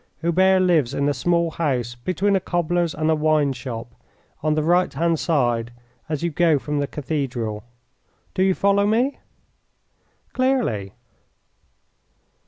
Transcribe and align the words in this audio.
Hubert 0.21 0.61
lives 0.61 0.95
in 0.95 1.07
a 1.07 1.13
small 1.13 1.51
house 1.51 1.93
between 1.93 2.35
a 2.35 2.39
cobbler's 2.39 2.95
and 2.95 3.11
a 3.11 3.15
wine 3.15 3.53
shop, 3.53 3.93
on 4.41 4.55
the 4.55 4.63
right 4.63 4.91
hand 4.91 5.19
side 5.19 5.71
as 6.09 6.23
you 6.23 6.31
go 6.31 6.57
from 6.57 6.79
the 6.79 6.87
cathedral. 6.87 7.63
Do 8.33 8.41
you 8.41 8.55
follow 8.55 8.87
me?" 8.87 9.19
"Clearly." 10.33 10.95